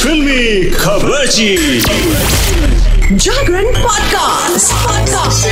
[0.00, 1.26] फिल्मी खबर
[3.12, 5.46] Jagran podcast podcast.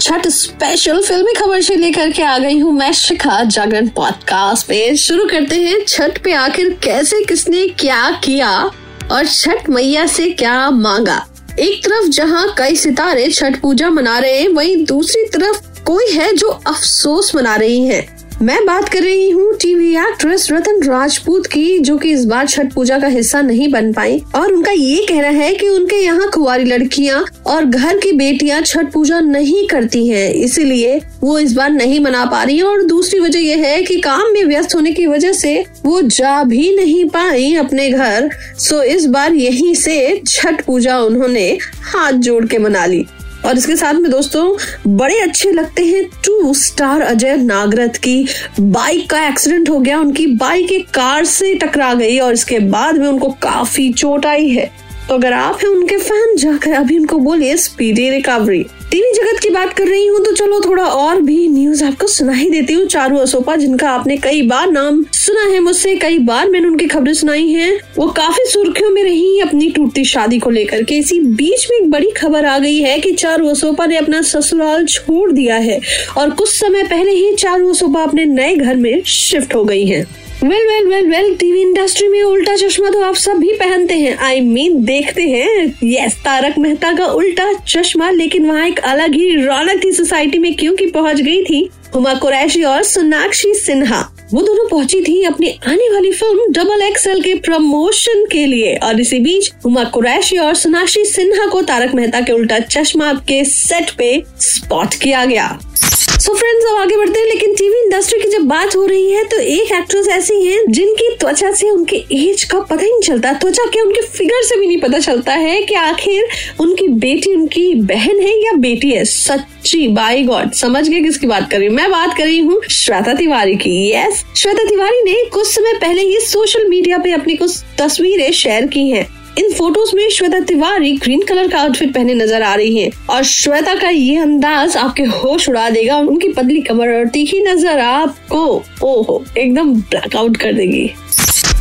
[0.00, 4.96] Chhath special फिल्मी खबर से लेकर के आ गई हूँ मैं शिखा जागरण पॉडकास्ट पे
[4.96, 8.70] शुरू करते हैं छठ पे आखिर कैसे किसने क्या किया
[9.12, 11.26] और छठ मैया से क्या मांगा
[11.58, 16.32] एक तरफ़ जहाँ कई सितारे छठ पूजा मना रहे हैं वहीं दूसरी तरफ़ कोई है
[16.36, 21.78] जो अफसोस मना रही हैं। मैं बात कर रही हूँ टीवी एक्ट्रेस रतन राजपूत की,
[21.78, 25.28] जो कि इस बार छठ पूजा का हिस्सा नहीं बन पाई। और उनका ये कहना
[25.28, 30.28] है कि उनके यहाँ कुंवारी लड़कियाँ और घर की बेटियाँ छठ पूजा नहीं करती हैं।
[30.34, 34.32] इसीलिए वो इस बार नहीं मना पा रही और दूसरी वजह यह है कि काम
[34.32, 39.06] में व्यस्त होने की वजह से वो जा भी नहीं पाई अपने घर। सो इस
[39.06, 41.50] बार यहीं से छठ पूजा उन्होंने
[41.84, 43.06] हाथ जोड़ के मना ली।
[43.44, 48.26] और इसके साथ में दोस्तों, बड़े अच्छे लगते हैं टू स्टार अजय नागरथ की।
[48.60, 52.98] बाइक का एक्सीडेंट हो गया, उनकी बाइक एक कार से टकरा गई और इसके बाद
[52.98, 54.70] में उनको काफ़ी चोट आई है।
[55.08, 59.48] तो अगर आप हैं उनके फ़ैन, जाकर अभी उनको बोलिए स्पीडी रिकवरी टीवी जगत की
[59.50, 62.86] बात कर रही हूँ तो चलो थोड़ा और भी न्यूज़ आपको सुना ही देती हूँ।
[62.86, 67.12] चारू असोपा जिनका आपने कई बार नाम सुना है मुझसे, कई बार मैंने उनकी खबरें
[67.14, 71.66] सुनाई हैं। वो काफ़ी सुर्खियों में रही अपनी टूटती शादी को लेकर के। इसी बीच
[71.70, 75.56] में एक बड़ी खबर आ गई है कि चारू असोपा ने अपना ससुराल छोड़ दिया
[75.56, 75.80] है।
[76.18, 80.06] और कुछ समय पहले ही चारू असोपा अपने नए घर में शिफ्ट हो गई है।
[80.44, 84.16] Well well well well TV industry में उल्टा चश्मा तो आप सब भी पहनते हैं।
[84.16, 88.78] आई I मीन mean, देखते हैं। यस तारक मेहता का उल्टा चश्मा लेकिन वहाँ एक
[88.78, 94.00] अलग ही रौनक थी सोसाइटी में क्योंकि पहुँच गई थी हुमा कुरैशी और सोनाक्षी सिन्हा।
[94.32, 99.00] वो दोनों पहुँची थी अपनी आने वाली फ़िल्म डबल एक्सएल के प्रमोशन के लिए। और
[99.00, 103.90] इसी बीच हुमा कुरैशी और सोनाक्षी सिन्हा को तारक मेहता के उल्टा चश्मा के सेट
[103.90, 108.28] पे स्पॉट किया गया। सो so फ्रेंड्स अब आगे बढ़ते हैं, लेकिन टीवी इंडस्ट्री की
[108.30, 112.44] जब बात हो रही है तो एक एक्ट्रेस ऐसी हैं जिनकी त्वचा से उनके एज
[112.44, 115.60] का पता ही नहीं चलता। त्वचा के उनके फिगर से भी नहीं पता चलता है
[115.62, 116.28] कि आखिर
[116.60, 121.50] उनकी बेटी, उनकी बहन है या बेटी है। सच्ची बाई गॉड समझ गए किसकी बात
[121.50, 125.24] कर रही हूँ। मैं बात कर रही हूँ श्वेता तिवारी की। यस श्वेता तिवारी ने
[125.24, 129.06] कुछ समय पहले ही सोशल मीडिया पे अपनी कुछ तस्वीरें शेयर की हैं।
[129.38, 133.22] इन फ़ोटोज़ में श्वेता तिवारी ग्रीन कलर का आउटफिट पहने नज़र आ रही हैं और
[133.22, 138.44] श्वेता का ये अंदाज आपके होश उड़ा देगा उनकी पतली कमर और तीखी नज़र आपको,
[138.82, 140.90] ओहो, एकदम ब्लैकआउट कर देगी।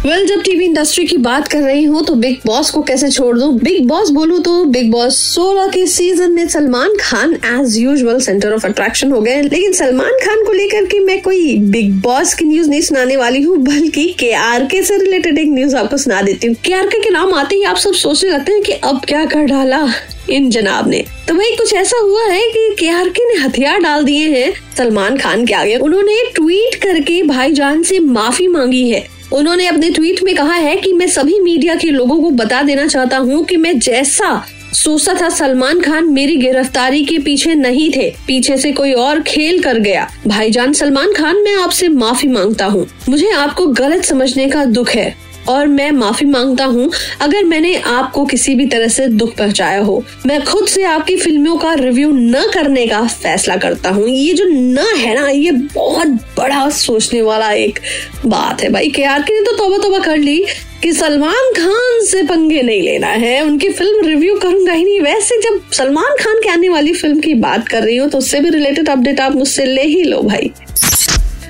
[0.06, 3.10] वेल well, जब टीवी इंडस्ट्री की बात कर रही हूँ तो बिग बॉस को कैसे
[3.10, 3.60] छोड़ दूँ?
[3.60, 8.54] बिग बॉस बोलूँ तो बिग बॉस 16 के सीज़न में Salman Khan as usual centre
[8.54, 12.46] of attraction हो गए। लेकिन सलमान खान को लेकर के मैं कोई बिग बॉस की
[12.46, 16.22] न्यूज़ नहीं सुनाने वाली हूँ बल्कि के आर के से रिलेटेड एक न्यूज़ आपको सुना
[16.22, 19.02] देती हूँ। के आर के नाम आते ही आप सब सोचने लगते हैं कि अब
[19.08, 19.88] क्या कर डाला
[20.30, 23.80] इन जनाब ने। तो वही कुछ ऐसा हुआ है कि के आर के ने हथियार
[23.80, 29.13] डाल दिए हैं सलमान खान के आगे। उन्होंने ट्वीट करके भाईजान से माफ़ी मांगी है।
[29.34, 32.88] उन्होंने अपने ट्वीट में कहा है कि मैं सभी मीडिया के लोगों को बता देना
[32.88, 38.10] चाहता हूँ कि मैं जैसा सोचा था सलमान खान मेरी गिरफ्तारी के पीछे नहीं थे,
[38.28, 42.88] पीछे से कोई और खेल कर गया। भाईजान सलमान खान, मैं आपसे माफ़ी माँगता हूँ।
[43.10, 45.16] मुझे आपको गलत समझने का दुख है।
[45.50, 46.90] और मैं माफ़ी माँगता हूँ,
[47.22, 51.58] अगर मैंने आपको किसी भी तरह से दुख पहुँचाया हो, मैं खुद से आपकी फ़िल्मों
[51.58, 56.08] का रिव्यू न करने का फैसला करता हूँ। ये जो न है ना, ये बहुत
[56.38, 57.80] बड़ा सोचने वाला एक
[58.26, 60.44] बात है भाई, के आर के ने तो तोबा तोबा कर ली
[60.84, 65.40] कि सलमान खान से पंगे नहीं लेना है। उनकी फ़िल्म रिव्यू करूँगा ही नहीं। वैसे
[65.42, 68.50] जब सलमान खान के आने वाली फ़िल्म की बात कर रही हूँ तो उससे भी
[68.50, 70.52] रिलेटेड अपडेट आप मुझसे ले ही लो भाई।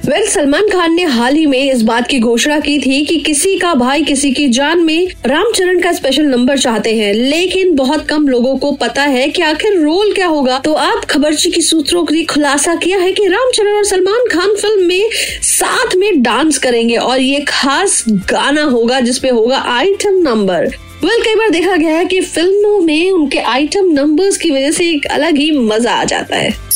[0.05, 3.59] वेल सलमान खान ने हाल ही में इस बात की घोषणा की थी कि किसी
[3.59, 8.27] का भाई किसी की जान में रामचरण का स्पेशल नंबर चाहते हैं। लेकिन बहुत कम
[8.27, 12.23] लोगों को पता है कि आखिर रोल क्या होगा। तो आप खबरची की सूत्रों ने
[12.23, 15.09] खुलासा किया है कि रामचरण और सलमान खान फ़िल्म में
[15.41, 21.25] साथ में डांस करेंगे और ये खास गाना होगा जिसपे होगा आइटम नंबर वेल well,
[21.25, 25.05] कई बार देखा गया है कि फ़िल्मों में उनके आइटम नंबर्स की वजह से एक
[25.05, 26.73] अलग ही मज़ा आ जाता है।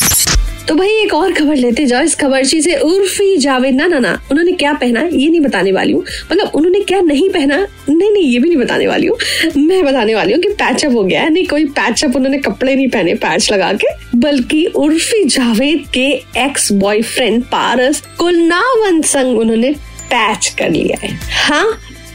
[0.67, 4.12] तो भाई एक और खबर लेते जाओ, इस खबरची से उर्फी जावेद। ना ना ना,
[4.31, 7.57] उन्होंने क्या पहना ये नहीं बताने वाली हूँ। मतलब उन्होंने क्या नहीं पहना,
[7.89, 9.18] नहीं नहीं, ये भी नहीं बताने वाली हूँ।
[9.57, 12.88] मैं बताने वाली हूँ कि पैचअप हो गया है। नहीं, कोई पैचअप उन्होंने कपड़े नहीं
[12.88, 16.07] पहने पैच लगा के। बल्कि उर्फी जावेद के
[16.44, 19.71] एक्स बॉयफ्रेंड पारस कुलनावन संग उन्होंने
[20.12, 21.68] पैच कर लिया है। हाँ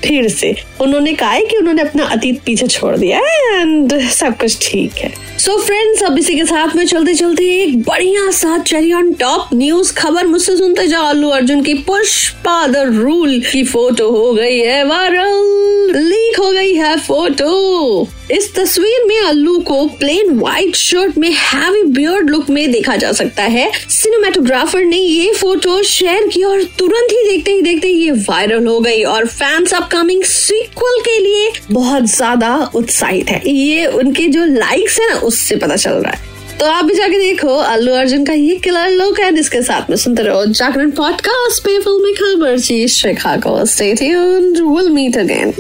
[0.05, 4.37] फिर से। उन्होंने कहा है कि उन्होंने अपना अतीत पीछे छोड़ दिया है एंड सब
[4.39, 8.59] कुछ ठीक है। सो फ्रेंड्स अब इसी के साथ में चलते चलते एक बढ़िया सा
[8.59, 13.65] चेरी ऑन टॉप न्यूज़ खबर मुझसे सुनते जाओ। अल्लू अर्जुन की पुष्पा द रूल की
[13.65, 19.87] फ़ोटो हो गई है। वायरल। लीक हो गई है फ़ोटो इस तस्वीर में अल्लू को
[19.99, 25.33] प्लेन व्हाइट शर्ट में हैवी बियर्ड लुक में देखा जा सकता है। सिनेमाटोग्राफर ने ये
[25.33, 29.75] फ़ोटो शेयर की और तुरंत ही देखते ही देखते ये वायरल हो गई और फैंस
[29.75, 35.57] अपकमिंग सीक्वल के लिए बहुत ज़्यादा उत्साहित है। ये उनके जो लाइक्स है ना, उससे
[35.57, 39.21] पता चल रहा है। तो आप भी जाके देखो, अल्लू अर्जुन का ये किलर लुक
[39.21, 44.61] है, जिसके साथ में सुनते रहो जागरण पॉडकास्ट पे फिल्मी खबर। जी Chicago stay tuned
[44.69, 45.55] will meet again